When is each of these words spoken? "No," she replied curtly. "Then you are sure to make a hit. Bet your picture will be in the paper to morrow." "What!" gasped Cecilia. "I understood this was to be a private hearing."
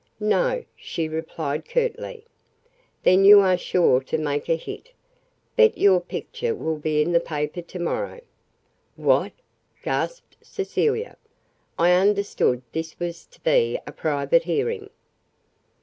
"No," 0.19 0.65
she 0.75 1.07
replied 1.07 1.69
curtly. 1.69 2.25
"Then 3.03 3.23
you 3.23 3.39
are 3.41 3.55
sure 3.55 4.01
to 4.01 4.17
make 4.17 4.49
a 4.49 4.55
hit. 4.55 4.89
Bet 5.55 5.77
your 5.77 5.99
picture 6.01 6.55
will 6.55 6.79
be 6.79 7.03
in 7.03 7.11
the 7.11 7.19
paper 7.19 7.61
to 7.61 7.77
morrow." 7.77 8.21
"What!" 8.95 9.31
gasped 9.83 10.37
Cecilia. 10.41 11.17
"I 11.77 11.91
understood 11.91 12.63
this 12.71 12.97
was 12.99 13.27
to 13.27 13.39
be 13.41 13.77
a 13.85 13.91
private 13.91 14.45
hearing." 14.45 14.89